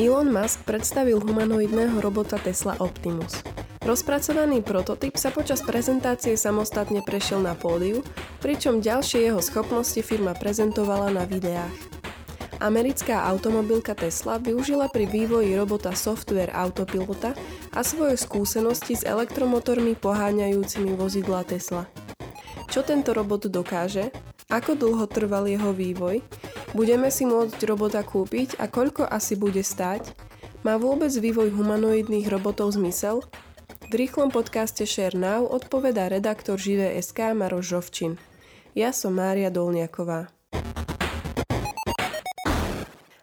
Elon 0.00 0.32
Musk 0.32 0.64
predstavil 0.64 1.20
humanoidného 1.20 2.00
robota 2.00 2.40
Tesla 2.40 2.72
Optimus. 2.80 3.44
Rozpracovaný 3.84 4.64
prototyp 4.64 5.20
sa 5.20 5.28
počas 5.28 5.60
prezentácie 5.60 6.40
samostatne 6.40 7.04
prešiel 7.04 7.44
na 7.44 7.52
pódiu, 7.52 8.00
pričom 8.40 8.80
ďalšie 8.80 9.28
jeho 9.28 9.44
schopnosti 9.44 10.00
firma 10.00 10.32
prezentovala 10.32 11.12
na 11.12 11.28
videách. 11.28 11.76
Americká 12.64 13.28
automobilka 13.28 13.92
Tesla 13.92 14.40
využila 14.40 14.88
pri 14.88 15.04
vývoji 15.04 15.52
robota 15.52 15.92
software 15.92 16.48
autopilota 16.56 17.36
a 17.76 17.84
svoje 17.84 18.16
skúsenosti 18.16 18.96
s 18.96 19.04
elektromotormi 19.04 20.00
poháňajúcimi 20.00 20.96
vozidla 20.96 21.44
Tesla. 21.44 21.84
Čo 22.72 22.80
tento 22.88 23.12
robot 23.12 23.52
dokáže? 23.52 24.08
Ako 24.48 24.80
dlho 24.80 25.04
trval 25.12 25.44
jeho 25.44 25.76
vývoj? 25.76 26.24
Budeme 26.70 27.10
si 27.10 27.26
môcť 27.26 27.66
robota 27.66 27.98
kúpiť 28.06 28.62
a 28.62 28.70
koľko 28.70 29.02
asi 29.02 29.34
bude 29.34 29.58
stáť? 29.58 30.14
Má 30.62 30.78
vôbec 30.78 31.10
vývoj 31.10 31.50
humanoidných 31.50 32.30
robotov 32.30 32.78
zmysel? 32.78 33.26
V 33.90 33.94
rýchlom 33.98 34.30
podcaste 34.30 34.86
Share 34.86 35.18
Now 35.18 35.50
odpovedá 35.50 36.06
redaktor 36.06 36.62
Živé.sk 36.62 37.34
Maroš 37.34 37.74
Žovčin. 37.74 38.22
Ja 38.78 38.94
som 38.94 39.18
Mária 39.18 39.50
Dolniaková. 39.50 40.30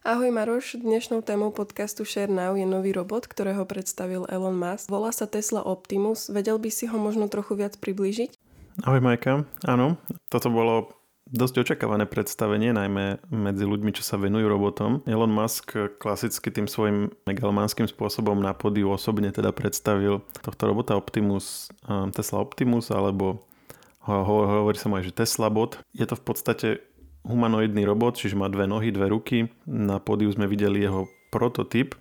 Ahoj 0.03 0.27
Maroš, 0.27 0.83
dnešnou 0.83 1.23
témou 1.23 1.55
podcastu 1.55 2.03
Share 2.03 2.27
Now 2.27 2.59
je 2.59 2.67
nový 2.67 2.91
robot, 2.91 3.31
ktorého 3.31 3.63
predstavil 3.63 4.27
Elon 4.27 4.59
Musk. 4.59 4.91
Volá 4.91 5.15
sa 5.15 5.23
Tesla 5.23 5.63
Optimus. 5.63 6.27
Vedel 6.27 6.59
by 6.59 6.67
si 6.67 6.83
ho 6.91 6.99
možno 6.99 7.31
trochu 7.31 7.55
viac 7.55 7.79
priblížiť? 7.79 8.35
Ahoj 8.83 8.99
Majka, 8.99 9.47
áno, 9.63 9.95
toto 10.27 10.51
bolo 10.51 10.96
dosť 11.27 11.55
očakávané 11.67 12.07
predstavenie, 12.07 12.71
najmä 12.71 13.19
medzi 13.27 13.67
ľuďmi, 13.67 13.91
čo 13.91 14.03
sa 14.03 14.15
venujú 14.15 14.47
robotom. 14.47 15.03
Elon 15.03 15.31
Musk 15.31 15.75
klasicky 15.99 16.49
tým 16.49 16.71
svojim 16.71 17.11
megalomanským 17.27 17.87
spôsobom 17.87 18.39
na 18.39 18.55
pódiu 18.55 18.91
osobne 18.91 19.31
teda 19.35 19.51
predstavil 19.51 20.23
tohto 20.41 20.63
robota 20.67 20.95
Optimus, 20.95 21.67
Tesla 22.15 22.39
Optimus, 22.39 22.89
alebo 22.89 23.43
hovorí 24.07 24.79
sa 24.79 24.87
mu 24.87 24.97
aj, 24.97 25.11
že 25.11 25.17
Tesla 25.19 25.51
bot. 25.51 25.83
Je 25.91 26.07
to 26.07 26.15
v 26.15 26.23
podstate 26.23 26.67
humanoidný 27.27 27.83
robot, 27.83 28.15
čiže 28.15 28.39
má 28.39 28.47
dve 28.47 28.63
nohy, 28.63 28.95
dve 28.95 29.11
ruky. 29.11 29.51
Na 29.67 29.99
pódiu 29.99 30.31
sme 30.31 30.47
videli 30.47 30.79
jeho 30.79 31.11
prototyp, 31.27 31.99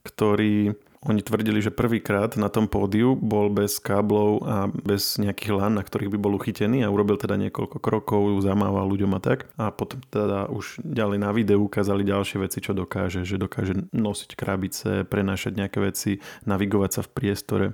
ktorý 0.00 0.72
oni 1.02 1.18
tvrdili, 1.18 1.58
že 1.58 1.74
prvýkrát 1.74 2.38
na 2.38 2.46
tom 2.46 2.70
pódiu 2.70 3.18
bol 3.18 3.50
bez 3.50 3.82
káblov 3.82 4.46
a 4.46 4.70
bez 4.70 5.18
nejakých 5.18 5.52
lan, 5.58 5.74
na 5.74 5.82
ktorých 5.82 6.14
by 6.14 6.18
bol 6.22 6.38
uchytený 6.38 6.86
a 6.86 6.92
urobil 6.94 7.18
teda 7.18 7.34
niekoľko 7.34 7.82
krokov, 7.82 8.38
zamával 8.38 8.86
ľuďom 8.86 9.18
a 9.18 9.20
tak. 9.20 9.50
A 9.58 9.74
potom 9.74 9.98
teda 10.14 10.46
už 10.46 10.78
ďalej 10.86 11.18
na 11.18 11.34
videu 11.34 11.58
ukázali 11.58 12.06
ďalšie 12.06 12.38
veci, 12.46 12.62
čo 12.62 12.70
dokáže, 12.70 13.26
že 13.26 13.34
dokáže 13.34 13.90
nosiť 13.90 14.30
krabice, 14.38 15.02
prenášať 15.02 15.58
nejaké 15.58 15.78
veci, 15.82 16.22
navigovať 16.46 16.90
sa 16.94 17.02
v 17.02 17.10
priestore. 17.10 17.66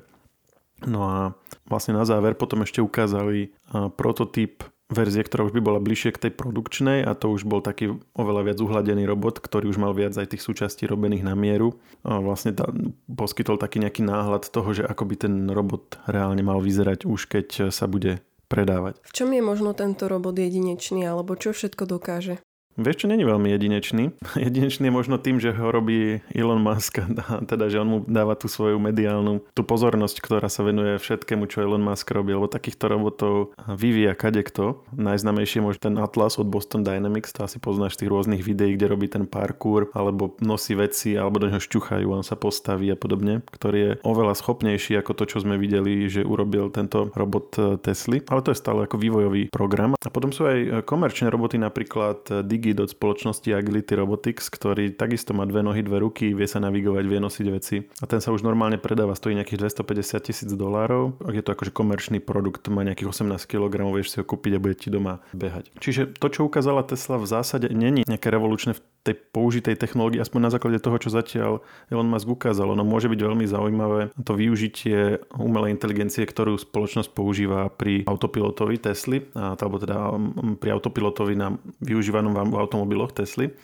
No 0.88 1.04
a 1.04 1.36
vlastne 1.68 1.92
na 1.92 2.08
záver 2.08 2.32
potom 2.32 2.64
ešte 2.64 2.80
ukázali 2.80 3.52
prototyp 3.98 4.64
verzie, 4.88 5.20
ktorá 5.20 5.44
už 5.44 5.52
by 5.52 5.60
bola 5.60 5.80
bližšie 5.80 6.16
k 6.16 6.28
tej 6.28 6.32
produkčnej 6.34 7.04
a 7.04 7.12
to 7.12 7.28
už 7.28 7.44
bol 7.44 7.60
taký 7.60 8.00
oveľa 8.16 8.52
viac 8.52 8.58
uhladený 8.58 9.04
robot, 9.04 9.40
ktorý 9.40 9.68
už 9.68 9.78
mal 9.78 9.92
viac 9.92 10.16
aj 10.16 10.32
tých 10.32 10.42
súčastí 10.44 10.88
robených 10.88 11.28
na 11.28 11.36
mieru. 11.36 11.76
A 12.08 12.24
vlastne 12.24 12.56
tá, 12.56 12.72
poskytol 13.06 13.60
taký 13.60 13.84
nejaký 13.84 14.00
náhľad 14.02 14.48
toho, 14.48 14.72
že 14.72 14.82
ako 14.88 15.04
by 15.04 15.14
ten 15.20 15.34
robot 15.52 16.00
reálne 16.08 16.40
mal 16.40 16.58
vyzerať 16.58 17.04
už 17.04 17.28
keď 17.28 17.68
sa 17.68 17.84
bude 17.84 18.24
predávať. 18.48 18.96
V 19.04 19.12
čom 19.12 19.28
je 19.30 19.44
možno 19.44 19.76
tento 19.76 20.08
robot 20.08 20.32
jedinečný 20.34 21.04
alebo 21.04 21.36
čo 21.36 21.52
všetko 21.52 21.84
dokáže? 21.84 22.40
Vieš 22.78 23.04
čo, 23.04 23.06
není 23.10 23.26
veľmi 23.26 23.50
jedinečný. 23.50 24.14
Jedinečný 24.46 24.86
je 24.86 24.94
možno 24.94 25.18
tým, 25.18 25.42
že 25.42 25.50
ho 25.50 25.74
robí 25.74 26.22
Elon 26.30 26.62
Musk, 26.62 27.02
teda 27.50 27.66
že 27.66 27.82
on 27.82 27.88
mu 27.90 27.98
dáva 28.06 28.38
tú 28.38 28.46
svoju 28.46 28.78
mediálnu, 28.78 29.42
tú 29.50 29.66
pozornosť, 29.66 30.22
ktorá 30.22 30.46
sa 30.46 30.62
venuje 30.62 30.94
všetkému, 31.02 31.50
čo 31.50 31.66
Elon 31.66 31.82
Musk 31.82 32.06
robí, 32.14 32.30
lebo 32.30 32.46
takýchto 32.46 32.86
robotov 32.86 33.50
vyvíja 33.66 34.14
kadekto. 34.14 34.86
Najznamejšie 34.94 35.58
možno 35.58 35.90
ten 35.90 35.98
Atlas 35.98 36.38
od 36.38 36.46
Boston 36.46 36.86
Dynamics, 36.86 37.34
to 37.34 37.42
asi 37.42 37.58
poznáš 37.58 37.98
tých 37.98 38.14
rôznych 38.14 38.46
videí, 38.46 38.78
kde 38.78 38.94
robí 38.94 39.10
ten 39.10 39.26
parkour, 39.26 39.90
alebo 39.90 40.38
nosí 40.38 40.78
veci, 40.78 41.18
alebo 41.18 41.42
do 41.42 41.50
neho 41.50 41.58
šťuchajú, 41.58 42.06
on 42.06 42.22
sa 42.22 42.38
postaví 42.38 42.86
a 42.94 42.96
podobne, 42.96 43.42
ktorý 43.50 43.78
je 43.82 43.92
oveľa 44.06 44.38
schopnejší 44.38 44.94
ako 45.02 45.18
to, 45.18 45.24
čo 45.26 45.42
sme 45.42 45.58
videli, 45.58 46.06
že 46.06 46.22
urobil 46.22 46.70
tento 46.70 47.10
robot 47.18 47.46
eh, 47.58 47.62
Tesly, 47.82 48.22
ale 48.30 48.46
to 48.46 48.54
je 48.54 48.62
stále 48.62 48.86
ako 48.86 49.02
vývojový 49.02 49.50
program. 49.50 49.98
A 49.98 50.08
potom 50.14 50.30
sú 50.30 50.46
aj 50.46 50.86
komerčné 50.86 51.26
roboty, 51.26 51.58
napríklad 51.58 52.22
eh, 52.30 52.46
Digi 52.46 52.67
Git 52.68 52.84
od 52.84 52.92
spoločnosti 52.92 53.48
Agility 53.48 53.96
Robotics, 53.96 54.52
ktorý 54.52 54.92
takisto 54.92 55.32
má 55.32 55.48
dve 55.48 55.64
nohy, 55.64 55.80
dve 55.80 56.04
ruky, 56.04 56.36
vie 56.36 56.44
sa 56.44 56.60
navigovať, 56.60 57.04
vie 57.08 57.16
nosiť 57.16 57.46
veci. 57.48 57.80
A 57.80 58.04
ten 58.04 58.20
sa 58.20 58.28
už 58.28 58.44
normálne 58.44 58.76
predáva, 58.76 59.16
stojí 59.16 59.32
nejakých 59.32 59.80
250 59.80 60.28
tisíc 60.28 60.50
dolárov. 60.52 61.16
Ak 61.24 61.32
je 61.32 61.40
to 61.40 61.56
akože 61.56 61.72
komerčný 61.72 62.20
produkt, 62.20 62.68
má 62.68 62.84
nejakých 62.84 63.08
18 63.16 63.40
kg, 63.48 63.88
vieš 63.96 64.12
si 64.12 64.16
ho 64.20 64.24
kúpiť 64.28 64.52
a 64.56 64.62
bude 64.62 64.76
ti 64.76 64.92
doma 64.92 65.24
behať. 65.32 65.72
Čiže 65.80 66.12
to, 66.20 66.28
čo 66.28 66.44
ukázala 66.44 66.84
Tesla 66.84 67.16
v 67.16 67.24
zásade 67.24 67.72
není 67.72 68.04
nejaké 68.04 68.28
revolučné 68.28 68.76
v 68.76 68.84
tej 69.06 69.14
použitej 69.32 69.78
technológii, 69.78 70.20
aspoň 70.20 70.40
na 70.48 70.52
základe 70.52 70.82
toho, 70.82 70.98
čo 71.00 71.08
zatiaľ 71.08 71.64
Elon 71.88 72.10
Musk 72.10 72.28
ukázal. 72.28 72.74
Ono 72.74 72.84
môže 72.84 73.08
byť 73.08 73.20
veľmi 73.20 73.46
zaujímavé 73.48 74.12
to 74.20 74.32
využitie 74.36 75.22
umelej 75.38 75.72
inteligencie, 75.74 76.26
ktorú 76.26 76.58
spoločnosť 76.60 77.10
používa 77.14 77.70
pri 77.72 78.04
autopilotovi 78.04 78.76
Tesly, 78.82 79.30
alebo 79.34 79.80
teda 79.80 80.12
pri 80.58 80.76
autopilotovi 80.76 81.34
na 81.38 81.54
využívanom 81.80 82.52
automobiloch 82.58 83.16
Tesly. 83.16 83.54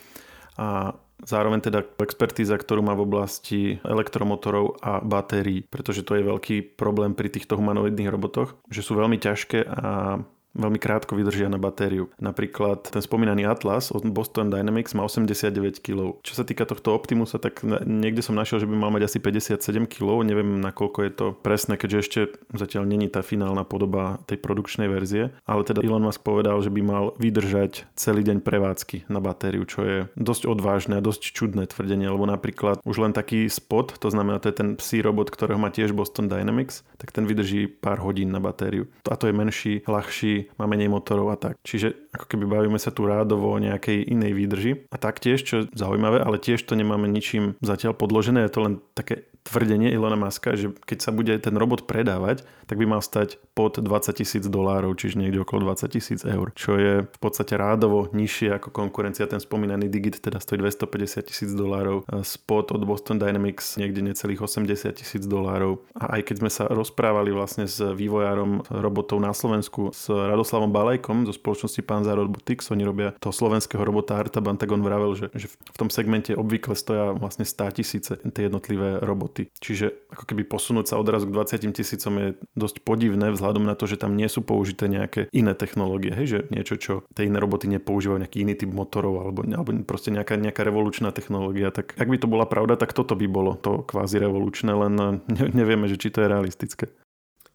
A 0.55 0.95
zároveň 1.19 1.63
teda 1.63 1.83
expertíza, 1.99 2.55
ktorú 2.55 2.83
má 2.83 2.95
v 2.95 3.03
oblasti 3.03 3.61
elektromotorov 3.83 4.79
a 4.83 5.03
batérií, 5.03 5.67
pretože 5.67 6.03
to 6.03 6.15
je 6.15 6.27
veľký 6.27 6.75
problém 6.79 7.11
pri 7.15 7.27
týchto 7.31 7.59
humanoidných 7.59 8.11
robotoch, 8.11 8.55
že 8.71 8.83
sú 8.83 8.95
veľmi 8.95 9.19
ťažké 9.19 9.67
a 9.67 10.19
veľmi 10.55 10.79
krátko 10.79 11.19
vydržia 11.19 11.51
na 11.51 11.59
batériu. 11.59 12.09
Napríklad 12.17 12.87
ten 12.89 13.03
spomínaný 13.03 13.45
Atlas 13.45 13.91
od 13.91 14.07
Boston 14.09 14.49
Dynamics 14.49 14.95
má 14.95 15.03
89 15.03 15.83
kg. 15.83 16.17
Čo 16.23 16.33
sa 16.33 16.43
týka 16.47 16.63
tohto 16.63 16.95
Optimusa, 16.95 17.37
tak 17.37 17.61
niekde 17.83 18.23
som 18.23 18.33
našiel, 18.33 18.63
že 18.63 18.67
by 18.67 18.75
mal 18.75 18.91
mať 18.95 19.11
asi 19.11 19.17
57 19.19 19.85
kg. 19.85 20.23
Neviem, 20.23 20.63
nakoľko 20.63 20.99
je 21.03 21.11
to 21.11 21.25
presné, 21.35 21.75
keďže 21.75 21.99
ešte 21.99 22.19
zatiaľ 22.55 22.87
není 22.87 23.11
tá 23.11 23.19
finálna 23.21 23.67
podoba 23.67 24.23
tej 24.25 24.39
produkčnej 24.39 24.87
verzie. 24.87 25.35
Ale 25.43 25.67
teda 25.67 25.83
Elon 25.83 26.07
Musk 26.07 26.23
povedal, 26.23 26.57
že 26.63 26.71
by 26.71 26.81
mal 26.81 27.03
vydržať 27.19 27.85
celý 27.99 28.23
deň 28.23 28.41
prevádzky 28.41 29.11
na 29.11 29.19
batériu, 29.19 29.67
čo 29.67 29.83
je 29.83 29.97
dosť 30.15 30.47
odvážne 30.47 30.97
a 30.97 31.05
dosť 31.05 31.35
čudné 31.35 31.67
tvrdenie, 31.67 32.07
lebo 32.07 32.23
napríklad 32.23 32.79
už 32.87 33.03
len 33.03 33.11
taký 33.11 33.51
spot, 33.51 33.99
to 33.99 34.07
znamená, 34.07 34.39
to 34.39 34.49
je 34.49 34.55
ten 34.55 34.69
psí 34.79 35.03
robot, 35.03 35.33
ktorého 35.33 35.59
má 35.59 35.73
tiež 35.73 35.91
Boston 35.91 36.31
Dynamics, 36.31 36.87
tak 36.95 37.11
ten 37.11 37.27
vydrží 37.27 37.67
pár 37.67 37.99
hodín 37.99 38.31
na 38.31 38.39
batériu. 38.39 38.87
A 39.09 39.19
to 39.19 39.27
je 39.27 39.33
menší, 39.35 39.73
ľahší, 39.85 40.44
má 40.55 40.65
menej 40.69 40.89
motorov 40.89 41.33
a 41.33 41.37
tak. 41.37 41.59
Čiže 41.65 42.11
ako 42.15 42.25
keby 42.29 42.45
bavíme 42.47 42.79
sa 42.79 42.93
tu 42.93 43.05
rádovo 43.05 43.51
o 43.51 43.61
nejakej 43.61 44.07
inej 44.09 44.31
výdrži. 44.33 44.71
A 44.89 44.97
taktiež, 44.97 45.43
čo 45.43 45.53
je 45.63 45.69
zaujímavé, 45.75 46.21
ale 46.23 46.41
tiež 46.41 46.63
to 46.63 46.77
nemáme 46.77 47.09
ničím 47.09 47.59
zatiaľ 47.59 47.97
podložené, 47.97 48.45
je 48.45 48.53
to 48.53 48.61
len 48.63 48.73
také 48.95 49.27
tvrdenie 49.45 49.93
Ilona 49.93 50.17
Maska, 50.17 50.57
že 50.57 50.73
keď 50.89 50.97
sa 50.99 51.11
bude 51.13 51.37
ten 51.37 51.53
robot 51.53 51.85
predávať, 51.85 52.41
tak 52.65 52.81
by 52.81 52.85
mal 52.97 53.01
stať 53.05 53.37
pod 53.53 53.77
20 53.77 53.85
tisíc 54.17 54.43
dolárov, 54.49 54.97
čiže 54.97 55.21
niekde 55.21 55.45
okolo 55.45 55.69
20 55.69 55.85
tisíc 55.93 56.21
eur, 56.25 56.49
čo 56.57 56.81
je 56.81 56.93
v 57.05 57.19
podstate 57.21 57.53
rádovo 57.53 58.09
nižšie 58.09 58.57
ako 58.57 58.73
konkurencia. 58.73 59.29
Ten 59.29 59.37
spomínaný 59.37 59.85
Digit 59.87 60.17
teda 60.17 60.41
stojí 60.41 60.57
250 60.59 61.29
tisíc 61.29 61.53
dolárov, 61.53 62.09
spot 62.25 62.73
od 62.73 62.81
Boston 62.83 63.21
Dynamics 63.21 63.77
niekde 63.77 64.01
necelých 64.01 64.41
80 64.41 64.97
tisíc 64.97 65.23
dolárov. 65.29 65.85
A 65.93 66.17
aj 66.19 66.33
keď 66.33 66.35
sme 66.41 66.51
sa 66.51 66.63
rozprávali 66.65 67.29
vlastne 67.29 67.69
s 67.69 67.77
vývojárom 67.77 68.65
robotov 68.73 69.21
na 69.21 69.31
Slovensku, 69.31 69.93
s 69.93 70.09
Radoslavom 70.09 70.73
Balajkom 70.73 71.29
zo 71.29 71.33
spoločnosti 71.37 71.85
Panzer 71.85 72.17
Robotics, 72.17 72.73
oni 72.73 72.81
robia 72.81 73.13
toho 73.21 73.31
slovenského 73.31 73.85
robota 73.85 74.17
Artaban, 74.17 74.57
tak 74.57 74.73
on 74.73 74.81
vravel, 74.81 75.13
že, 75.13 75.29
že 75.37 75.47
v 75.53 75.77
tom 75.77 75.93
segmente 75.93 76.33
obvykle 76.33 76.73
stoja 76.73 77.13
vlastne 77.13 77.45
100 77.45 77.77
tisíce 77.77 78.11
tie 78.17 78.49
jednotlivé 78.49 78.99
roboty 79.05 79.34
roboty. 79.35 79.51
Čiže 79.59 79.91
ako 80.11 80.23
keby 80.31 80.43
posunúť 80.47 80.85
sa 80.91 80.95
odrazu 80.99 81.27
k 81.27 81.35
20 81.35 81.75
tisícom 81.75 82.13
je 82.15 82.27
dosť 82.55 82.81
podivné 82.87 83.31
vzhľadom 83.35 83.67
na 83.67 83.75
to, 83.75 83.85
že 83.87 83.99
tam 83.99 84.15
nie 84.15 84.27
sú 84.31 84.41
použité 84.41 84.87
nejaké 84.87 85.27
iné 85.35 85.51
technológie, 85.51 86.15
hej, 86.15 86.27
že 86.27 86.39
niečo, 86.51 86.75
čo 86.79 86.93
tie 87.11 87.27
iné 87.27 87.39
roboty 87.43 87.67
nepoužívajú, 87.67 88.21
nejaký 88.23 88.47
iný 88.47 88.55
typ 88.55 88.71
motorov 88.71 89.19
alebo, 89.19 89.43
alebo 89.43 89.71
proste 89.83 90.15
nejaká, 90.15 90.39
nejaká 90.39 90.63
revolučná 90.63 91.11
technológia. 91.11 91.75
Tak 91.75 91.99
ak 91.99 92.07
by 92.07 92.17
to 92.17 92.27
bola 92.31 92.45
pravda, 92.47 92.79
tak 92.79 92.95
toto 92.95 93.19
by 93.19 93.27
bolo 93.27 93.59
to 93.59 93.83
kvázi 93.83 94.21
revolučné, 94.21 94.71
len 94.71 94.93
ne, 95.27 95.45
nevieme, 95.51 95.91
že 95.91 95.99
či 95.99 96.13
to 96.13 96.23
je 96.23 96.31
realistické. 96.31 96.85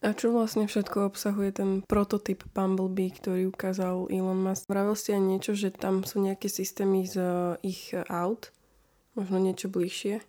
A 0.00 0.16
čo 0.16 0.32
vlastne 0.32 0.64
všetko 0.64 1.12
obsahuje 1.12 1.60
ten 1.60 1.70
prototyp 1.84 2.40
Bumblebee, 2.56 3.12
ktorý 3.12 3.52
ukázal 3.52 4.08
Elon 4.08 4.40
Musk? 4.40 4.64
Vravil 4.64 4.96
ste 4.96 5.12
aj 5.12 5.22
niečo, 5.28 5.52
že 5.52 5.68
tam 5.68 6.08
sú 6.08 6.24
nejaké 6.24 6.48
systémy 6.48 7.04
z 7.04 7.20
ich 7.60 7.92
aut? 8.08 8.48
Možno 9.12 9.36
niečo 9.36 9.68
bližšie? 9.68 10.24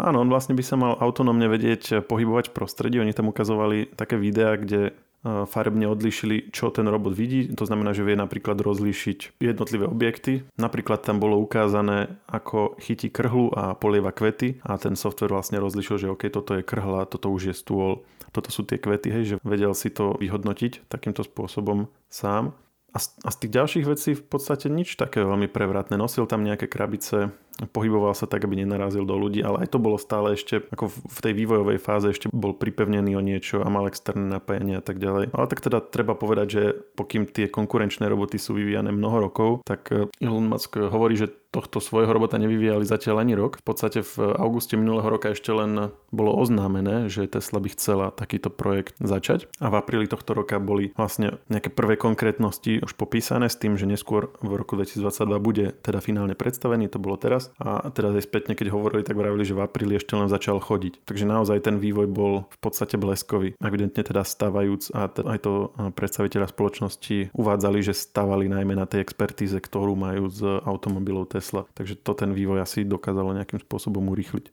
Áno, 0.00 0.24
on 0.24 0.32
vlastne 0.32 0.56
by 0.56 0.64
sa 0.64 0.76
mal 0.80 0.96
autonómne 0.98 1.46
vedieť 1.46 2.04
pohybovať 2.08 2.50
v 2.50 2.56
prostredí. 2.56 2.96
Oni 3.00 3.12
tam 3.12 3.28
ukazovali 3.28 3.92
také 3.92 4.16
videá, 4.16 4.56
kde 4.56 4.96
farebne 5.26 5.90
odlíšili, 5.90 6.54
čo 6.54 6.70
ten 6.70 6.86
robot 6.86 7.10
vidí. 7.10 7.50
To 7.58 7.66
znamená, 7.66 7.90
že 7.90 8.06
vie 8.06 8.14
napríklad 8.14 8.62
rozlíšiť 8.62 9.42
jednotlivé 9.42 9.90
objekty. 9.90 10.46
Napríklad 10.54 11.02
tam 11.02 11.18
bolo 11.18 11.42
ukázané, 11.42 12.14
ako 12.30 12.78
chytí 12.78 13.10
krhlu 13.10 13.50
a 13.50 13.74
polieva 13.74 14.14
kvety 14.14 14.62
a 14.62 14.78
ten 14.78 14.94
software 14.94 15.34
vlastne 15.34 15.58
rozlišil, 15.58 15.98
že 15.98 16.12
OK, 16.12 16.30
toto 16.30 16.54
je 16.54 16.62
krhla, 16.62 17.10
toto 17.10 17.34
už 17.34 17.50
je 17.50 17.54
stôl, 17.58 18.06
toto 18.30 18.54
sú 18.54 18.62
tie 18.62 18.78
kvety, 18.78 19.08
hej, 19.10 19.24
že 19.26 19.36
vedel 19.42 19.74
si 19.74 19.90
to 19.90 20.14
vyhodnotiť 20.14 20.86
takýmto 20.86 21.26
spôsobom 21.26 21.90
sám. 22.06 22.54
A 22.94 23.02
z, 23.02 23.12
a 23.26 23.28
z 23.28 23.36
tých 23.44 23.52
ďalších 23.52 23.84
vecí 23.84 24.10
v 24.16 24.24
podstate 24.24 24.72
nič 24.72 24.96
také 24.96 25.20
veľmi 25.20 25.52
prevratné. 25.52 26.00
Nosil 26.00 26.24
tam 26.24 26.46
nejaké 26.46 26.64
krabice, 26.64 27.34
pohyboval 27.72 28.12
sa 28.12 28.28
tak, 28.28 28.44
aby 28.44 28.60
nenarazil 28.60 29.08
do 29.08 29.16
ľudí, 29.16 29.40
ale 29.40 29.64
aj 29.64 29.72
to 29.72 29.78
bolo 29.80 29.96
stále 29.96 30.36
ešte, 30.36 30.68
ako 30.68 30.92
v 30.92 31.18
tej 31.24 31.32
vývojovej 31.32 31.78
fáze 31.80 32.06
ešte 32.12 32.28
bol 32.28 32.52
pripevnený 32.52 33.16
o 33.16 33.22
niečo 33.24 33.64
a 33.64 33.68
mal 33.72 33.88
externé 33.88 34.28
napájanie 34.28 34.76
a 34.76 34.84
tak 34.84 35.00
ďalej. 35.00 35.32
Ale 35.32 35.46
tak 35.48 35.64
teda 35.64 35.80
treba 35.80 36.12
povedať, 36.12 36.46
že 36.48 36.62
pokým 36.98 37.24
tie 37.24 37.48
konkurenčné 37.48 38.04
roboty 38.06 38.36
sú 38.36 38.52
vyvíjane 38.52 38.92
mnoho 38.92 39.16
rokov, 39.30 39.50
tak 39.64 39.88
eh, 39.94 40.08
Elon 40.20 40.44
Musk 40.44 40.76
hovorí, 40.76 41.16
že 41.16 41.32
tohto 41.56 41.80
svojho 41.80 42.12
robota 42.12 42.36
nevyvíjali 42.36 42.84
zatiaľ 42.84 43.24
ani 43.24 43.32
rok. 43.32 43.64
V 43.64 43.64
podstate 43.64 44.04
v 44.04 44.36
auguste 44.36 44.76
minulého 44.76 45.08
roka 45.08 45.32
ešte 45.32 45.48
len 45.56 45.88
bolo 46.12 46.36
oznámené, 46.36 47.08
že 47.08 47.24
Tesla 47.24 47.64
by 47.64 47.68
chcela 47.72 48.06
takýto 48.12 48.52
projekt 48.52 48.92
začať 49.00 49.48
a 49.56 49.72
v 49.72 49.78
apríli 49.80 50.04
tohto 50.04 50.36
roka 50.36 50.60
boli 50.60 50.92
vlastne 50.92 51.40
nejaké 51.48 51.72
prvé 51.72 51.96
konkrétnosti 51.96 52.84
už 52.84 52.92
popísané 53.00 53.48
s 53.48 53.56
tým, 53.56 53.80
že 53.80 53.88
neskôr 53.88 54.28
v 54.44 54.52
roku 54.52 54.76
2022 54.76 55.40
bude 55.40 55.72
teda 55.80 56.04
finálne 56.04 56.36
predstavený, 56.36 56.92
to 56.92 57.00
bolo 57.00 57.16
teraz 57.16 57.45
a 57.56 57.88
teraz 57.90 58.12
aj 58.12 58.28
spätne, 58.28 58.52
keď 58.52 58.70
hovorili, 58.70 59.02
tak 59.02 59.16
vravili, 59.16 59.48
že 59.48 59.56
v 59.56 59.64
apríli 59.64 59.96
ešte 59.96 60.14
len 60.14 60.28
začal 60.28 60.60
chodiť. 60.60 61.08
Takže 61.08 61.24
naozaj 61.24 61.64
ten 61.64 61.80
vývoj 61.80 62.06
bol 62.12 62.46
v 62.52 62.58
podstate 62.60 63.00
bleskový. 63.00 63.56
Evidentne 63.64 64.04
teda 64.04 64.22
stávajúc 64.22 64.92
a 64.92 65.08
aj 65.08 65.38
to 65.40 65.72
predstaviteľa 65.96 66.52
spoločnosti 66.52 67.32
uvádzali, 67.32 67.78
že 67.80 67.96
stavali 67.96 68.46
najmä 68.52 68.76
na 68.76 68.84
tej 68.84 69.02
expertíze, 69.02 69.56
ktorú 69.56 69.96
majú 69.96 70.28
z 70.28 70.60
automobilov 70.62 71.32
Tesla 71.32 71.46
Tesla. 71.46 71.62
Takže 71.78 71.94
to 72.02 72.12
ten 72.18 72.34
vývoj 72.34 72.66
asi 72.66 72.82
dokázalo 72.82 73.30
nejakým 73.30 73.62
spôsobom 73.62 74.02
urýchliť. 74.10 74.50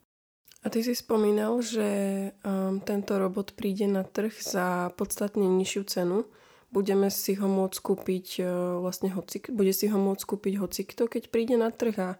A 0.64 0.72
ty 0.72 0.80
si 0.80 0.96
spomínal, 0.96 1.60
že 1.60 1.88
um, 2.40 2.80
tento 2.80 3.20
robot 3.20 3.52
príde 3.52 3.84
na 3.84 4.00
trh 4.00 4.32
za 4.40 4.94
podstatne 4.96 5.44
nižšiu 5.44 5.82
cenu. 5.84 6.24
Budeme 6.72 7.12
si 7.12 7.36
ho 7.36 7.44
môcť 7.44 7.78
kúpiť 7.84 8.26
uh, 8.40 8.46
vlastne 8.80 9.12
hoci, 9.12 9.44
bude 9.52 9.76
si 9.76 9.92
ho 9.92 9.98
môcť 10.00 10.24
kúpiť 10.24 10.54
hocikto, 10.56 11.04
keď 11.04 11.28
príde 11.28 11.60
na 11.60 11.68
trh 11.68 11.96
a 12.00 12.10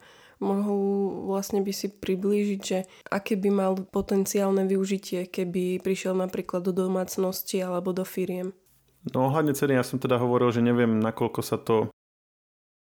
mohol 0.43 1.27
vlastne 1.31 1.61
by 1.63 1.73
si 1.75 1.93
priblížiť, 1.93 2.61
že 2.61 2.79
aké 3.11 3.39
by 3.39 3.51
mal 3.51 3.73
potenciálne 3.79 4.67
využitie, 4.67 5.31
keby 5.31 5.83
prišiel 5.83 6.15
napríklad 6.17 6.67
do 6.67 6.73
domácnosti 6.75 7.61
alebo 7.63 7.95
do 7.95 8.03
firiem. 8.03 8.55
No 9.13 9.29
ohľadne 9.29 9.53
ceny 9.53 9.77
ja 9.77 9.85
som 9.85 10.01
teda 10.01 10.17
hovoril, 10.17 10.49
že 10.49 10.65
neviem, 10.65 10.97
nakoľko 10.97 11.41
sa 11.45 11.61
to 11.61 11.93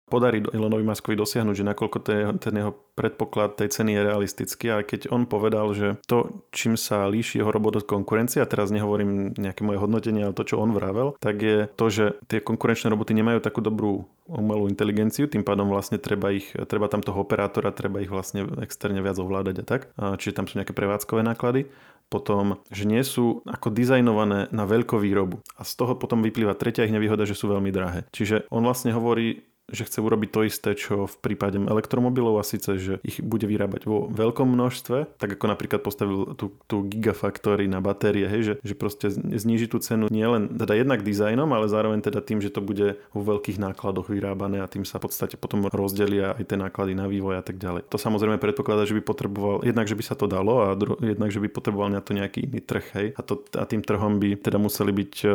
podarí 0.09 0.41
Elonovi 0.41 0.81
Muskovi 0.81 1.13
dosiahnuť, 1.13 1.55
že 1.55 1.69
nakoľko 1.69 1.97
ten 2.41 2.53
jeho 2.57 2.73
predpoklad 2.97 3.55
tej 3.55 3.69
ceny 3.69 3.95
je 3.95 4.01
realistický. 4.01 4.65
A 4.73 4.81
keď 4.81 5.13
on 5.13 5.29
povedal, 5.29 5.69
že 5.77 6.01
to, 6.09 6.43
čím 6.49 6.75
sa 6.75 7.05
líši 7.05 7.39
jeho 7.39 7.53
robot 7.53 7.79
od 7.79 7.85
konkurencie, 7.85 8.41
a 8.41 8.49
teraz 8.49 8.73
nehovorím 8.73 9.37
nejaké 9.37 9.61
moje 9.61 9.77
hodnotenie, 9.77 10.25
ale 10.25 10.35
to, 10.35 10.43
čo 10.43 10.57
on 10.57 10.73
vravel, 10.73 11.13
tak 11.21 11.39
je 11.39 11.69
to, 11.77 11.85
že 11.87 12.05
tie 12.25 12.41
konkurenčné 12.41 12.89
roboty 12.89 13.13
nemajú 13.13 13.39
takú 13.39 13.61
dobrú 13.61 14.09
umelú 14.25 14.65
inteligenciu, 14.69 15.29
tým 15.29 15.45
pádom 15.45 15.69
vlastne 15.69 16.01
treba 16.01 16.33
ich, 16.33 16.49
treba 16.65 16.89
tam 16.89 17.05
toho 17.05 17.21
operátora, 17.21 17.69
treba 17.69 18.01
ich 18.01 18.09
vlastne 18.09 18.45
externe 18.61 19.01
viac 19.01 19.17
ovládať 19.21 19.55
a 19.61 19.65
tak. 19.65 19.81
Čiže 19.95 20.35
tam 20.35 20.45
sú 20.49 20.57
nejaké 20.57 20.73
prevádzkové 20.73 21.21
náklady 21.21 21.69
potom, 22.09 22.57
že 22.73 22.89
nie 22.89 23.05
sú 23.05 23.45
ako 23.45 23.69
dizajnované 23.69 24.49
na 24.49 24.65
veľkovýrobu. 24.65 25.45
A 25.57 25.61
z 25.61 25.73
toho 25.77 25.93
potom 25.93 26.25
vyplýva 26.25 26.57
tretia 26.57 26.81
ich 26.89 26.93
nevýhoda, 26.93 27.21
že 27.29 27.37
sú 27.37 27.53
veľmi 27.53 27.69
drahé. 27.69 28.09
Čiže 28.09 28.49
on 28.49 28.65
vlastne 28.65 28.89
hovorí, 28.97 29.45
že 29.71 29.85
chce 29.85 29.99
urobiť 30.01 30.29
to 30.29 30.41
isté, 30.45 30.69
čo 30.75 31.05
v 31.05 31.15
prípade 31.19 31.57
elektromobilov 31.59 32.41
a 32.41 32.47
síce, 32.47 32.79
že 32.79 32.93
ich 33.05 33.21
bude 33.21 33.45
vyrábať 33.45 33.85
vo 33.85 34.09
veľkom 34.09 34.47
množstve, 34.49 35.19
tak 35.19 35.29
ako 35.35 35.45
napríklad 35.47 35.81
postavil 35.81 36.33
tú, 36.35 36.53
tú 36.65 36.85
Gigafactory 36.85 37.69
na 37.69 37.79
batérie, 37.79 38.25
hej, 38.27 38.41
že, 38.41 38.53
že 38.61 38.73
proste 38.75 39.07
zniží 39.13 39.69
tú 39.69 39.79
cenu 39.79 40.09
nielen 40.09 40.57
teda 40.57 40.75
jednak 40.75 41.05
dizajnom, 41.05 41.49
ale 41.51 41.71
zároveň 41.71 42.03
teda 42.03 42.19
tým, 42.23 42.39
že 42.41 42.53
to 42.53 42.61
bude 42.63 42.99
vo 43.13 43.21
veľkých 43.21 43.61
nákladoch 43.61 44.09
vyrábané 44.09 44.61
a 44.61 44.71
tým 44.71 44.83
sa 44.83 44.97
v 44.97 45.09
podstate 45.09 45.35
potom 45.35 45.69
rozdelia 45.69 46.35
aj 46.35 46.43
tie 46.49 46.57
náklady 46.57 46.93
na 46.97 47.05
vývoj 47.05 47.39
a 47.39 47.43
tak 47.43 47.61
ďalej. 47.61 47.87
To 47.89 47.97
samozrejme 47.97 48.41
predpokladá, 48.41 48.89
že 48.89 48.97
by 48.97 49.01
potreboval, 49.05 49.61
jednak, 49.63 49.85
že 49.85 49.95
by 49.95 50.03
sa 50.03 50.15
to 50.17 50.25
dalo 50.25 50.69
a 50.69 50.75
dru, 50.75 50.97
jednak, 50.99 51.29
že 51.29 51.41
by 51.41 51.49
potreboval 51.51 51.89
na 51.93 52.01
to 52.01 52.17
nejaký 52.17 52.45
iný 52.49 52.59
trh, 52.63 52.85
hej. 52.95 53.07
A, 53.15 53.21
to, 53.21 53.41
a 53.55 53.63
tým 53.65 53.81
trhom 53.85 54.17
by 54.17 54.39
teda 54.39 54.57
museli 54.57 54.91
byť 54.91 55.13
e, 55.23 55.29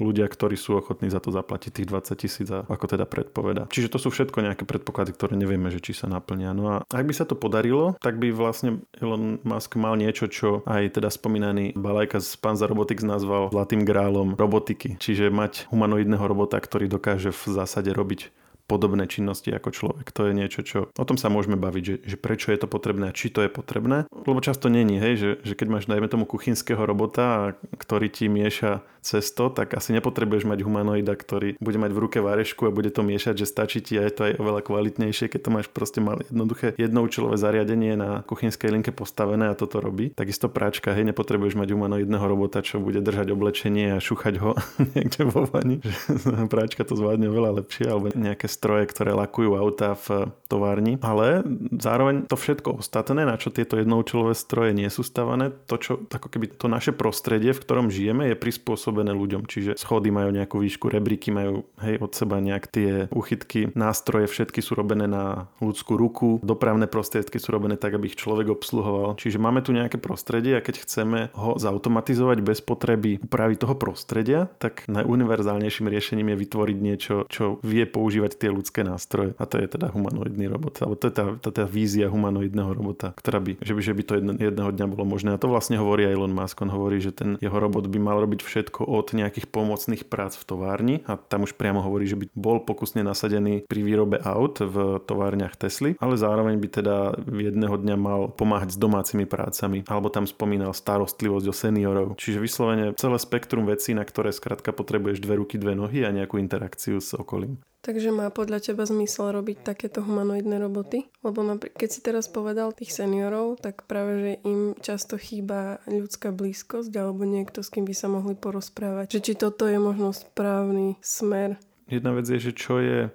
ľudia, 0.00 0.26
ktorí 0.30 0.54
sú 0.54 0.78
ochotní 0.78 1.10
za 1.10 1.22
to 1.22 1.34
zaplatiť 1.34 1.70
tých 1.82 1.88
20 1.90 2.14
tisíc, 2.18 2.48
ako 2.48 2.84
teda 2.86 3.04
predpoveda. 3.04 3.70
Čiže 3.70 3.92
to 3.92 3.98
sú 3.98 4.08
všetko 4.14 4.42
nejaké 4.42 4.64
predpoklady, 4.64 5.14
ktoré 5.14 5.34
nevieme, 5.34 5.68
že 5.68 5.82
či 5.82 5.92
sa 5.94 6.06
naplnia. 6.10 6.54
No 6.54 6.64
a 6.70 6.76
ak 6.86 7.04
by 7.04 7.14
sa 7.14 7.28
to 7.28 7.38
podarilo, 7.38 7.98
tak 8.00 8.16
by 8.16 8.32
vlastne 8.32 8.82
Elon 8.96 9.42
Musk 9.42 9.76
mal 9.76 9.98
niečo, 9.98 10.30
čo 10.30 10.62
aj 10.64 10.98
teda 10.98 11.10
spomínaný 11.12 11.76
Balajka 11.76 12.22
z 12.22 12.38
Panza 12.40 12.66
Robotics 12.66 13.04
nazval 13.04 13.50
zlatým 13.52 13.82
grálom 13.82 14.34
robotiky. 14.38 14.96
Čiže 14.98 15.30
mať 15.30 15.68
humanoidného 15.70 16.24
robota, 16.24 16.58
ktorý 16.58 16.88
dokáže 16.90 17.30
v 17.34 17.42
zásade 17.54 17.90
robiť 17.92 18.30
podobné 18.68 19.08
činnosti 19.08 19.48
ako 19.48 19.72
človek. 19.72 20.12
To 20.12 20.28
je 20.28 20.36
niečo, 20.36 20.60
čo... 20.60 20.78
O 20.94 21.04
tom 21.08 21.16
sa 21.16 21.32
môžeme 21.32 21.56
baviť, 21.56 21.82
že, 21.82 21.94
že 22.04 22.16
prečo 22.20 22.52
je 22.52 22.60
to 22.60 22.68
potrebné 22.68 23.10
a 23.10 23.16
či 23.16 23.32
to 23.32 23.40
je 23.40 23.50
potrebné. 23.50 24.04
Lebo 24.12 24.44
často 24.44 24.68
není, 24.68 25.00
hej, 25.00 25.14
že, 25.16 25.30
že 25.40 25.54
keď 25.56 25.66
máš, 25.72 25.84
dajme 25.88 26.06
tomu, 26.06 26.28
kuchynského 26.28 26.84
robota, 26.84 27.56
ktorý 27.80 28.12
ti 28.12 28.28
mieša 28.28 28.84
cesto, 29.00 29.48
tak 29.48 29.72
asi 29.72 29.96
nepotrebuješ 29.96 30.44
mať 30.44 30.60
humanoida, 30.60 31.16
ktorý 31.16 31.56
bude 31.58 31.78
mať 31.80 31.90
v 31.96 32.02
ruke 32.02 32.18
varešku 32.20 32.68
a 32.68 32.74
bude 32.74 32.92
to 32.92 33.00
miešať, 33.00 33.40
že 33.40 33.46
stačí 33.48 33.80
ti 33.80 33.96
a 33.96 34.04
je 34.04 34.12
to 34.12 34.22
aj 34.28 34.32
oveľa 34.36 34.60
kvalitnejšie, 34.68 35.32
keď 35.32 35.40
to 35.40 35.50
máš 35.54 35.66
proste 35.72 36.04
mal 36.04 36.20
jednoduché 36.20 36.76
jednoučilové 36.76 37.40
zariadenie 37.40 37.96
na 37.96 38.20
kuchynskej 38.28 38.68
linke 38.68 38.92
postavené 38.92 39.48
a 39.48 39.56
toto 39.56 39.80
robí. 39.80 40.12
Takisto 40.12 40.52
práčka, 40.52 40.92
hej, 40.92 41.08
nepotrebuješ 41.08 41.56
mať 41.56 41.72
humanoidného 41.72 42.26
robota, 42.28 42.60
čo 42.60 42.82
bude 42.82 43.00
držať 43.00 43.32
oblečenie 43.32 43.96
a 43.96 44.02
šúchať 44.02 44.34
ho 44.44 44.52
niekde 44.92 45.24
vo 45.24 45.48
vani. 45.48 45.80
práčka 46.52 46.84
to 46.84 46.98
zvládne 46.98 47.32
oveľa 47.32 47.64
lepšie, 47.64 47.86
alebo 47.88 48.12
nejaké 48.12 48.50
stroje, 48.58 48.90
ktoré 48.90 49.14
lakujú 49.14 49.54
auta 49.54 49.94
v 49.94 50.34
továrni. 50.50 50.98
Ale 50.98 51.46
zároveň 51.78 52.26
to 52.26 52.34
všetko 52.34 52.82
ostatné, 52.82 53.22
na 53.22 53.38
čo 53.38 53.54
tieto 53.54 53.78
jednoučilové 53.78 54.34
stroje 54.34 54.74
nie 54.74 54.90
sú 54.90 55.06
stavané, 55.06 55.54
to, 55.70 55.78
čo 55.78 55.92
ako 56.10 56.26
keby 56.26 56.50
to 56.58 56.66
naše 56.66 56.90
prostredie, 56.90 57.54
v 57.54 57.62
ktorom 57.62 57.94
žijeme, 57.94 58.34
je 58.34 58.36
prispôsobené 58.36 59.14
ľuďom. 59.14 59.46
Čiže 59.46 59.78
schody 59.78 60.10
majú 60.10 60.34
nejakú 60.34 60.58
výšku, 60.58 60.90
rebríky 60.90 61.30
majú 61.30 61.62
hej, 61.78 62.02
od 62.02 62.10
seba 62.10 62.42
nejak 62.42 62.66
tie 62.66 63.06
uchytky, 63.14 63.70
nástroje 63.78 64.26
všetky 64.26 64.58
sú 64.58 64.74
robené 64.74 65.06
na 65.06 65.46
ľudskú 65.62 65.94
ruku, 65.94 66.42
dopravné 66.42 66.90
prostriedky 66.90 67.38
sú 67.38 67.54
robené 67.54 67.78
tak, 67.78 67.94
aby 67.94 68.10
ich 68.10 68.18
človek 68.18 68.50
obsluhoval. 68.50 69.20
Čiže 69.20 69.38
máme 69.38 69.62
tu 69.62 69.76
nejaké 69.76 70.00
prostredie 70.00 70.56
a 70.58 70.64
keď 70.64 70.82
chceme 70.82 71.28
ho 71.36 71.60
zautomatizovať 71.60 72.38
bez 72.40 72.58
potreby 72.64 73.20
upraviť 73.20 73.58
toho 73.60 73.76
prostredia, 73.76 74.48
tak 74.58 74.88
najuniverzálnejším 74.88 75.86
riešením 75.92 76.32
je 76.34 76.40
vytvoriť 76.40 76.78
niečo, 76.80 77.14
čo 77.28 77.60
vie 77.60 77.84
používať 77.84 78.32
tie 78.40 78.47
tie 78.48 78.56
ľudské 78.56 78.80
nástroje. 78.80 79.36
A 79.36 79.44
to 79.44 79.60
je 79.60 79.68
teda 79.68 79.92
humanoidný 79.92 80.48
robot. 80.48 80.80
Alebo 80.80 80.96
to 80.96 81.12
je 81.12 81.14
tá, 81.14 81.24
tá, 81.36 81.50
tá 81.52 81.64
vízia 81.68 82.08
humanoidného 82.08 82.72
robota, 82.72 83.12
ktorá 83.12 83.44
by, 83.44 83.60
že 83.60 83.76
by, 83.76 83.80
že 83.84 83.92
by 83.92 84.02
to 84.08 84.12
jedno, 84.16 84.32
jedného 84.40 84.70
dňa 84.72 84.86
bolo 84.88 85.04
možné. 85.04 85.36
A 85.36 85.38
to 85.38 85.52
vlastne 85.52 85.76
hovorí 85.76 86.08
aj 86.08 86.16
Elon 86.16 86.32
Musk. 86.32 86.64
On 86.64 86.72
hovorí, 86.72 87.04
že 87.04 87.12
ten 87.12 87.36
jeho 87.44 87.60
robot 87.60 87.84
by 87.92 87.98
mal 88.00 88.16
robiť 88.24 88.40
všetko 88.40 88.88
od 88.88 89.12
nejakých 89.12 89.52
pomocných 89.52 90.08
prác 90.08 90.40
v 90.40 90.48
továrni 90.48 90.96
a 91.04 91.20
tam 91.20 91.44
už 91.44 91.60
priamo 91.60 91.84
hovorí, 91.84 92.08
že 92.08 92.16
by 92.16 92.32
bol 92.32 92.64
pokusne 92.64 93.04
nasadený 93.04 93.68
pri 93.68 93.80
výrobe 93.84 94.16
aut 94.24 94.64
v 94.64 95.02
továrniach 95.04 95.60
Tesly, 95.60 96.00
ale 96.00 96.16
zároveň 96.16 96.56
by 96.56 96.68
teda 96.72 96.96
jedného 97.28 97.76
dňa 97.76 97.96
mal 98.00 98.32
pomáhať 98.32 98.72
s 98.72 98.78
domácimi 98.80 99.28
prácami. 99.28 99.84
Alebo 99.84 100.08
tam 100.08 100.24
spomínal 100.24 100.72
starostlivosť 100.72 101.46
o 101.50 101.54
seniorov. 101.54 102.08
Čiže 102.16 102.40
vyslovene 102.40 102.96
celé 102.96 103.18
spektrum 103.20 103.68
vecí, 103.68 103.92
na 103.92 104.06
ktoré 104.06 104.32
skrátka 104.32 104.72
potrebuješ 104.72 105.20
dve 105.20 105.42
ruky, 105.42 105.58
dve 105.58 105.74
nohy 105.74 106.06
a 106.06 106.14
nejakú 106.14 106.38
interakciu 106.38 107.02
s 107.02 107.18
okolím. 107.18 107.58
Takže 107.78 108.10
má 108.10 108.26
podľa 108.34 108.58
teba 108.58 108.82
zmysel 108.82 109.30
robiť 109.30 109.62
takéto 109.62 110.02
humanoidné 110.02 110.58
roboty? 110.58 111.06
Lebo 111.22 111.46
napríklad, 111.46 111.78
keď 111.78 111.88
si 111.94 112.00
teraz 112.02 112.26
povedal 112.26 112.74
tých 112.74 112.90
seniorov, 112.90 113.62
tak 113.62 113.86
práve, 113.86 114.12
že 114.18 114.32
im 114.42 114.74
často 114.82 115.14
chýba 115.14 115.78
ľudská 115.86 116.34
blízkosť 116.34 116.90
alebo 116.98 117.22
niekto, 117.22 117.62
s 117.62 117.70
kým 117.70 117.86
by 117.86 117.94
sa 117.94 118.10
mohli 118.10 118.34
porozprávať. 118.34 119.14
Že 119.14 119.20
či 119.22 119.32
toto 119.38 119.70
je 119.70 119.78
možno 119.78 120.10
správny 120.10 120.98
smer. 120.98 121.54
Jedna 121.86 122.12
vec 122.18 122.26
je, 122.26 122.50
že 122.50 122.52
čo 122.52 122.82
je 122.82 123.08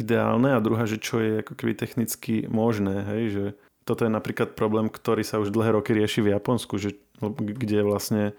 ideálne 0.00 0.52
a 0.52 0.64
druhá, 0.64 0.88
že 0.88 0.96
čo 0.96 1.20
je 1.20 1.44
ako 1.44 1.52
keby 1.52 1.76
technicky 1.76 2.48
možné. 2.48 3.04
Hej? 3.04 3.22
Že 3.32 3.44
toto 3.86 4.02
je 4.02 4.10
napríklad 4.10 4.58
problém, 4.58 4.88
ktorý 4.88 5.22
sa 5.22 5.38
už 5.38 5.52
dlhé 5.52 5.76
roky 5.76 5.92
rieši 5.94 6.24
v 6.24 6.32
Japonsku, 6.34 6.80
že, 6.80 6.96
kde 7.20 7.84
vlastne 7.84 8.32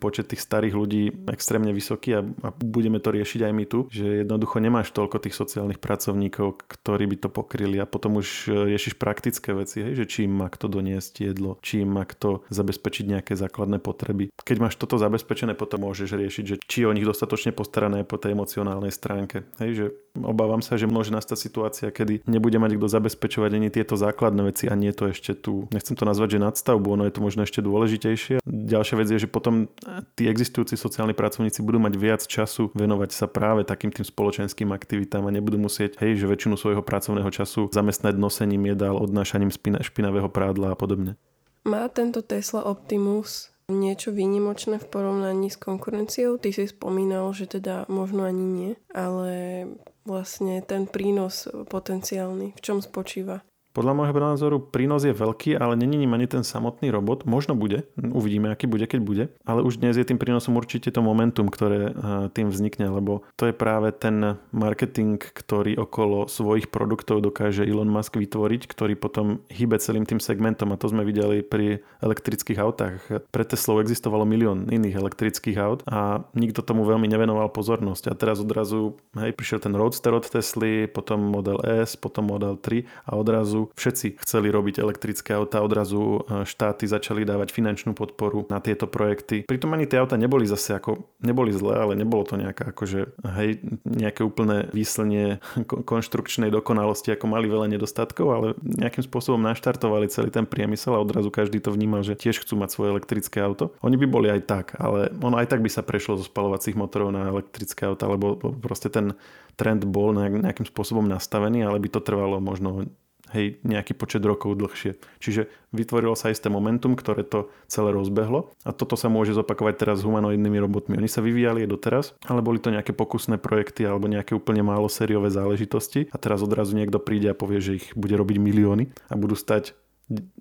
počet 0.00 0.32
tých 0.32 0.40
starých 0.40 0.74
ľudí 0.74 1.02
extrémne 1.28 1.70
vysoký 1.70 2.16
a, 2.16 2.20
a 2.24 2.48
budeme 2.56 2.98
to 2.98 3.12
riešiť 3.12 3.40
aj 3.44 3.52
my 3.52 3.64
tu, 3.68 3.78
že 3.92 4.24
jednoducho 4.24 4.58
nemáš 4.58 4.90
toľko 4.96 5.20
tých 5.20 5.36
sociálnych 5.36 5.78
pracovníkov, 5.78 6.64
ktorí 6.64 7.04
by 7.12 7.16
to 7.20 7.28
pokryli 7.28 7.76
a 7.76 7.86
potom 7.86 8.18
už 8.18 8.48
e, 8.48 8.72
riešiš 8.72 8.96
praktické 8.96 9.52
veci, 9.52 9.84
hej, 9.84 10.04
že 10.04 10.08
či 10.08 10.18
im 10.24 10.40
má 10.40 10.48
kto 10.48 10.72
doniesť 10.72 11.28
jedlo, 11.28 11.60
či 11.60 11.84
im 11.84 11.92
má 11.92 12.08
kto 12.08 12.48
zabezpečiť 12.48 13.04
nejaké 13.12 13.32
základné 13.36 13.78
potreby. 13.78 14.32
Keď 14.32 14.56
máš 14.56 14.80
toto 14.80 14.96
zabezpečené, 14.96 15.52
potom 15.52 15.84
môžeš 15.84 16.16
riešiť, 16.16 16.44
že 16.44 16.56
či 16.64 16.88
o 16.88 16.94
nich 16.96 17.04
dostatočne 17.04 17.52
postarané 17.52 18.08
po 18.08 18.16
tej 18.16 18.32
emocionálnej 18.32 18.90
stránke. 18.90 19.44
Hej, 19.60 19.70
že 19.76 19.86
obávam 20.24 20.64
sa, 20.64 20.78
že 20.78 20.88
môže 20.88 21.12
nastať 21.12 21.38
situácia, 21.38 21.88
kedy 21.90 22.24
nebude 22.24 22.56
mať 22.56 22.78
kto 22.78 22.86
zabezpečovať 22.86 23.50
ani 23.56 23.68
tieto 23.68 23.98
základné 23.98 24.42
veci 24.48 24.64
a 24.70 24.74
nie 24.78 24.94
to 24.94 25.10
ešte 25.10 25.36
tu, 25.36 25.66
nechcem 25.74 25.98
to 25.98 26.06
nazvať, 26.06 26.38
že 26.38 26.44
nadstavbu, 26.44 26.86
ono 26.96 27.04
je 27.04 27.14
to 27.14 27.20
možno 27.20 27.42
ešte 27.42 27.60
dôležitejšie. 27.60 28.40
Ďalšia 28.46 28.96
vec 28.96 29.08
je, 29.10 29.18
že 29.24 29.28
potom 29.28 29.66
tí 30.14 30.30
existujúci 30.30 30.78
sociálni 30.78 31.12
pracovníci 31.12 31.60
budú 31.60 31.82
mať 31.82 31.94
viac 31.98 32.22
času 32.24 32.70
venovať 32.72 33.10
sa 33.12 33.26
práve 33.26 33.66
takým 33.66 33.90
tým 33.90 34.06
spoločenským 34.06 34.70
aktivitám 34.70 35.26
a 35.26 35.34
nebudú 35.34 35.58
musieť, 35.58 35.98
hej, 36.00 36.20
že 36.20 36.30
väčšinu 36.30 36.54
svojho 36.54 36.82
pracovného 36.84 37.28
času 37.32 37.72
zamestnať 37.74 38.14
nosením 38.14 38.72
jedál, 38.72 39.00
odnášaním 39.00 39.50
špinavého 39.82 40.30
prádla 40.30 40.72
a 40.72 40.76
podobne. 40.78 41.18
Má 41.66 41.90
tento 41.90 42.22
Tesla 42.22 42.62
Optimus 42.62 43.50
niečo 43.70 44.14
výnimočné 44.14 44.78
v 44.78 44.86
porovnaní 44.86 45.50
s 45.50 45.58
konkurenciou? 45.58 46.38
Ty 46.38 46.54
si 46.54 46.70
spomínal, 46.70 47.34
že 47.34 47.50
teda 47.50 47.86
možno 47.90 48.22
ani 48.22 48.46
nie, 48.46 48.70
ale 48.94 49.66
vlastne 50.06 50.62
ten 50.62 50.86
prínos 50.86 51.50
potenciálny, 51.50 52.54
v 52.54 52.60
čom 52.62 52.78
spočíva? 52.78 53.42
Podľa 53.76 53.92
môjho 53.92 54.16
názoru 54.16 54.56
prínos 54.56 55.04
je 55.04 55.12
veľký, 55.12 55.60
ale 55.60 55.76
není 55.76 56.00
ním 56.00 56.16
ani 56.16 56.24
ten 56.24 56.40
samotný 56.40 56.88
robot. 56.88 57.28
Možno 57.28 57.52
bude, 57.52 57.84
uvidíme, 58.00 58.48
aký 58.48 58.64
bude, 58.64 58.88
keď 58.88 59.00
bude. 59.04 59.24
Ale 59.44 59.60
už 59.60 59.84
dnes 59.84 60.00
je 60.00 60.08
tým 60.08 60.16
prínosom 60.16 60.56
určite 60.56 60.88
to 60.88 61.04
momentum, 61.04 61.52
ktoré 61.52 61.92
tým 62.32 62.48
vznikne, 62.48 62.88
lebo 62.88 63.28
to 63.36 63.44
je 63.44 63.52
práve 63.52 63.92
ten 63.92 64.40
marketing, 64.48 65.20
ktorý 65.20 65.76
okolo 65.76 66.24
svojich 66.24 66.72
produktov 66.72 67.20
dokáže 67.20 67.68
Elon 67.68 67.92
Musk 67.92 68.16
vytvoriť, 68.16 68.64
ktorý 68.64 68.96
potom 68.96 69.44
hýbe 69.52 69.76
celým 69.76 70.08
tým 70.08 70.24
segmentom 70.24 70.72
a 70.72 70.80
to 70.80 70.88
sme 70.88 71.04
videli 71.04 71.44
pri 71.44 71.84
elektrických 72.00 72.56
autách. 72.56 73.28
Pre 73.28 73.44
Teslou 73.44 73.84
existovalo 73.84 74.24
milión 74.24 74.72
iných 74.72 74.96
elektrických 74.96 75.60
aut 75.60 75.84
a 75.84 76.24
nikto 76.32 76.64
tomu 76.64 76.88
veľmi 76.88 77.12
nevenoval 77.12 77.52
pozornosť. 77.52 78.08
A 78.08 78.16
teraz 78.16 78.40
odrazu 78.40 78.96
hej, 79.20 79.36
prišiel 79.36 79.60
ten 79.60 79.76
Roadster 79.76 80.16
od 80.16 80.24
Tesly, 80.24 80.88
potom 80.88 81.20
Model 81.20 81.60
S, 81.60 81.92
potom 82.00 82.32
Model 82.32 82.56
3 82.56 83.12
a 83.12 83.20
odrazu 83.20 83.65
všetci 83.74 84.22
chceli 84.22 84.48
robiť 84.52 84.78
elektrické 84.78 85.34
auta, 85.34 85.64
odrazu 85.64 86.22
e, 86.22 86.44
štáty 86.46 86.86
začali 86.86 87.26
dávať 87.26 87.50
finančnú 87.50 87.96
podporu 87.96 88.46
na 88.46 88.62
tieto 88.62 88.86
projekty. 88.86 89.42
Pritom 89.48 89.74
ani 89.74 89.90
tie 89.90 89.98
auta 89.98 90.14
neboli 90.14 90.46
zase 90.46 90.78
ako, 90.78 91.02
neboli 91.24 91.50
zlé, 91.50 91.82
ale 91.82 91.92
nebolo 91.98 92.22
to 92.22 92.38
nejaká 92.38 92.70
akože, 92.70 93.00
hej, 93.40 93.60
nejaké 93.86 94.22
úplné 94.22 94.70
výslnie 94.70 95.42
konštrukčnej 95.66 96.52
dokonalosti, 96.52 97.10
ako 97.14 97.26
mali 97.26 97.50
veľa 97.50 97.66
nedostatkov, 97.72 98.26
ale 98.30 98.46
nejakým 98.62 99.02
spôsobom 99.02 99.40
naštartovali 99.42 100.10
celý 100.12 100.30
ten 100.30 100.44
priemysel 100.44 100.94
a 100.94 101.02
odrazu 101.02 101.32
každý 101.32 101.58
to 101.58 101.72
vnímal, 101.72 102.04
že 102.04 102.18
tiež 102.18 102.44
chcú 102.44 102.60
mať 102.60 102.70
svoje 102.72 102.88
elektrické 102.94 103.42
auto. 103.42 103.74
Oni 103.82 103.96
by 103.98 104.06
boli 104.06 104.28
aj 104.30 104.42
tak, 104.46 104.66
ale 104.78 105.10
ono 105.22 105.38
aj 105.40 105.50
tak 105.50 105.60
by 105.64 105.70
sa 105.72 105.86
prešlo 105.86 106.18
zo 106.20 106.24
spalovacích 106.26 106.78
motorov 106.78 107.10
na 107.14 107.30
elektrické 107.30 107.88
auta, 107.88 108.06
lebo 108.10 108.36
proste 108.38 108.92
ten 108.92 109.16
trend 109.56 109.88
bol 109.88 110.12
nejakým 110.12 110.68
spôsobom 110.68 111.08
nastavený, 111.08 111.64
ale 111.64 111.80
by 111.80 111.88
to 111.88 112.00
trvalo 112.04 112.38
možno 112.38 112.86
hej, 113.34 113.58
nejaký 113.66 113.96
počet 113.96 114.22
rokov 114.22 114.54
dlhšie. 114.58 114.98
Čiže 115.18 115.48
vytvorilo 115.74 116.14
sa 116.14 116.30
isté 116.30 116.46
momentum, 116.46 116.94
ktoré 116.94 117.26
to 117.26 117.50
celé 117.66 117.90
rozbehlo 117.90 118.54
a 118.62 118.70
toto 118.70 118.94
sa 118.94 119.10
môže 119.10 119.34
zopakovať 119.34 119.74
teraz 119.80 119.96
s 120.02 120.06
humanoidnými 120.06 120.58
robotmi. 120.62 120.98
Oni 120.98 121.10
sa 121.10 121.24
vyvíjali 121.24 121.66
aj 121.66 121.70
doteraz, 121.70 122.04
ale 122.26 122.44
boli 122.44 122.62
to 122.62 122.70
nejaké 122.70 122.94
pokusné 122.94 123.40
projekty 123.42 123.86
alebo 123.86 124.06
nejaké 124.06 124.36
úplne 124.36 124.62
málo 124.62 124.86
sériové 124.86 125.32
záležitosti 125.32 126.08
a 126.12 126.16
teraz 126.20 126.44
odrazu 126.44 126.78
niekto 126.78 127.02
príde 127.02 127.32
a 127.32 127.38
povie, 127.38 127.58
že 127.58 127.72
ich 127.82 127.86
bude 127.94 128.14
robiť 128.14 128.36
milióny 128.38 128.84
a 129.10 129.14
budú 129.18 129.34
stať 129.34 129.74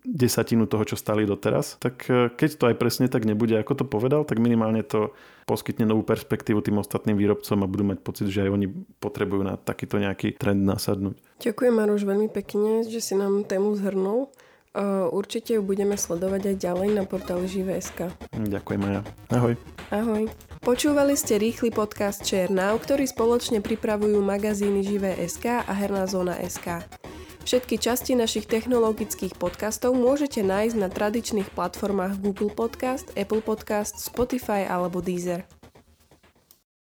desatinu 0.05 0.69
toho, 0.69 0.85
čo 0.85 0.93
stali 0.93 1.25
doteraz, 1.25 1.81
tak 1.81 2.05
e, 2.05 2.29
keď 2.29 2.49
to 2.61 2.63
aj 2.69 2.75
presne 2.77 3.07
tak 3.09 3.25
nebude, 3.25 3.57
ako 3.57 3.81
to 3.81 3.85
povedal, 3.85 4.21
tak 4.21 4.37
minimálne 4.37 4.85
to 4.85 5.17
poskytne 5.49 5.89
novú 5.89 6.05
perspektívu 6.05 6.61
tým 6.61 6.77
ostatným 6.77 7.17
výrobcom 7.17 7.57
a 7.65 7.67
budú 7.69 7.83
mať 7.89 7.99
pocit, 8.05 8.29
že 8.29 8.45
aj 8.45 8.53
oni 8.53 8.67
potrebujú 9.01 9.41
na 9.41 9.57
takýto 9.57 9.97
nejaký 9.97 10.37
trend 10.37 10.61
nasadnúť. 10.61 11.17
Ďakujem 11.41 11.73
Maroš 11.73 12.05
veľmi 12.05 12.29
pekne, 12.29 12.85
že 12.85 13.01
si 13.01 13.17
nám 13.17 13.41
tému 13.49 13.73
zhrnul. 13.73 14.29
E, 14.77 14.81
určite 15.09 15.57
ju 15.57 15.65
budeme 15.65 15.97
sledovať 15.97 16.53
aj 16.53 16.55
ďalej 16.61 16.89
na 16.93 17.03
portáli 17.09 17.49
Živé.sk. 17.49 18.13
Ďakujem 18.37 18.79
Maja. 18.85 19.01
Ahoj. 19.33 19.57
Ahoj. 19.89 20.29
Počúvali 20.61 21.17
ste 21.17 21.41
rýchly 21.41 21.73
podcast 21.73 22.21
Share 22.21 22.53
Now, 22.53 22.77
ktorý 22.77 23.09
spoločne 23.09 23.65
pripravujú 23.65 24.21
magazíny 24.21 24.85
Živé.sk 24.85 25.65
a 25.65 25.73
Herná 25.73 26.05
zóna 26.05 26.37
SK. 26.37 26.85
Všetky 27.45 27.77
časti 27.77 28.17
našich 28.17 28.49
technologických 28.49 29.37
podcastov 29.37 29.93
môžete 29.93 30.41
nájsť 30.41 30.81
na 30.81 30.89
tradičných 30.89 31.53
platformách 31.53 32.17
Google 32.17 32.49
Podcast, 32.49 33.13
Apple 33.13 33.45
Podcast, 33.45 34.01
Spotify 34.01 34.65
alebo 34.65 34.97
Deezer. 34.97 35.45